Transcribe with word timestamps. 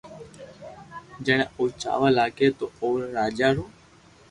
جني 1.25 1.45
او 1.55 1.63
جاوا 1.81 2.09
لاگي 2.17 2.47
تو 2.57 2.65
اوري 2.81 3.07
راجا 3.17 3.49
رو 3.55 3.65